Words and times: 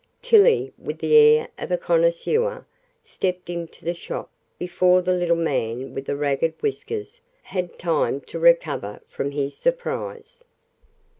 Tillie, 0.23 0.73
with 0.79 0.97
the 0.97 1.13
air 1.15 1.49
of 1.59 1.69
a 1.71 1.77
connoisseur, 1.77 2.65
stepped 3.03 3.51
into 3.51 3.85
the 3.85 3.93
shop 3.93 4.31
before 4.57 4.99
the 5.03 5.13
little 5.13 5.35
man 5.35 5.93
with 5.93 6.05
the 6.05 6.15
ragged 6.15 6.55
whiskers 6.59 7.21
had 7.43 7.77
time 7.77 8.19
to 8.21 8.39
recover 8.39 9.01
from 9.05 9.29
his 9.29 9.55
surprise. 9.55 10.43